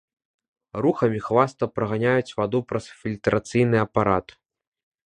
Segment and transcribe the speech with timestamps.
[0.85, 4.27] Рухамі хваста праганяюць ваду праз фільтрацыйны апарат.